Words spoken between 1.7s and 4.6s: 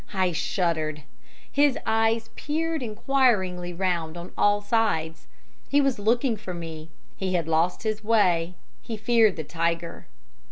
eyes peered enquiringly round on all